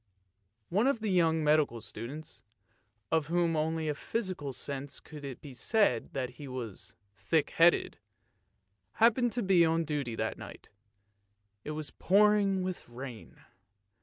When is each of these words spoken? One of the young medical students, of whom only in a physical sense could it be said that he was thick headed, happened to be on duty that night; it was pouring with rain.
One 0.69 0.87
of 0.87 0.99
the 1.01 1.11
young 1.11 1.43
medical 1.43 1.79
students, 1.79 2.41
of 3.11 3.27
whom 3.27 3.55
only 3.55 3.85
in 3.85 3.91
a 3.91 3.93
physical 3.93 4.51
sense 4.51 4.99
could 4.99 5.23
it 5.23 5.41
be 5.41 5.53
said 5.53 6.13
that 6.13 6.31
he 6.31 6.47
was 6.47 6.95
thick 7.13 7.51
headed, 7.51 7.99
happened 8.93 9.31
to 9.33 9.43
be 9.43 9.63
on 9.63 9.83
duty 9.85 10.15
that 10.15 10.39
night; 10.39 10.69
it 11.63 11.71
was 11.77 11.91
pouring 11.91 12.63
with 12.63 12.89
rain. 12.89 13.41